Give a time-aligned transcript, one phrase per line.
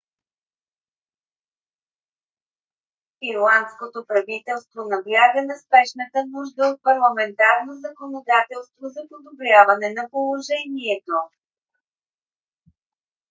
[3.31, 11.15] ирландското правителство набляга на спешната нужда от парламентарно законодателство за подобряване на положението